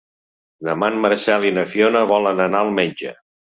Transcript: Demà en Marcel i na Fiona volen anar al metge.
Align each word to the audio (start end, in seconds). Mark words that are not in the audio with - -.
Demà 0.69 0.89
en 0.93 0.97
Marcel 1.03 1.47
i 1.51 1.53
na 1.59 1.67
Fiona 1.77 2.05
volen 2.15 2.45
anar 2.51 2.67
al 2.67 2.77
metge. 2.83 3.17